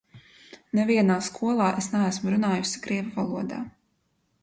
[0.79, 3.65] Nevienā skolā es neesmu runājusi krievu valodā.